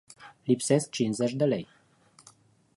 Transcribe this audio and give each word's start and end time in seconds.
Lipsesc 0.47 0.89
cincizeci 0.91 1.33
de 1.35 1.45
lei. 1.45 1.67